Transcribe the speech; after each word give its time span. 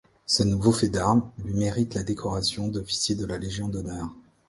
Ce 0.25 0.41
nouveau 0.41 0.71
fait 0.71 0.89
d’armes 0.89 1.29
lui 1.45 1.53
mérite 1.53 1.93
la 1.93 2.01
décoration 2.01 2.69
d’officier 2.69 3.13
de 3.13 3.27
la 3.27 3.37
Légion 3.37 3.67
d'honneur. 3.67 4.09